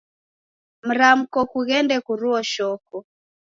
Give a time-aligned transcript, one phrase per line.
[0.87, 2.95] Mramko kughende kuruo shoko.